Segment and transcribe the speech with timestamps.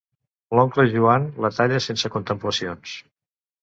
[0.59, 3.01] L'oncle Joan la talla sense contemplacions.